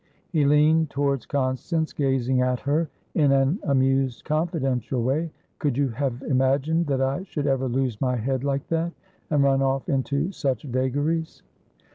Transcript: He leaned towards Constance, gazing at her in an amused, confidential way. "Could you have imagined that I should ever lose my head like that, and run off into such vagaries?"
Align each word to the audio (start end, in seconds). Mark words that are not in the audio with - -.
He 0.31 0.45
leaned 0.47 0.89
towards 0.89 1.27
Constance, 1.27 1.93
gazing 1.93 2.41
at 2.41 2.61
her 2.61 2.89
in 3.13 3.31
an 3.31 3.59
amused, 3.61 4.25
confidential 4.25 5.03
way. 5.03 5.29
"Could 5.59 5.77
you 5.77 5.89
have 5.89 6.23
imagined 6.23 6.87
that 6.87 7.01
I 7.01 7.21
should 7.21 7.45
ever 7.45 7.67
lose 7.67 8.01
my 8.01 8.15
head 8.15 8.43
like 8.43 8.67
that, 8.69 8.93
and 9.29 9.43
run 9.43 9.61
off 9.61 9.87
into 9.89 10.31
such 10.31 10.63
vagaries?" 10.63 11.43